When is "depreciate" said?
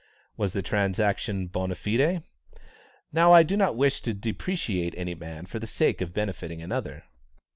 4.15-4.95